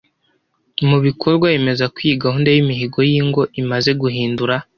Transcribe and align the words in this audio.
mu 0.87 0.97
bikorwa. 1.05 1.45
Yemeza 1.55 1.85
ko 1.93 1.97
iyi 2.05 2.15
gahunda 2.23 2.49
y’imihigo 2.51 2.99
y’ingo 3.09 3.41
imaze 3.61 3.89
guhindura 4.01 4.55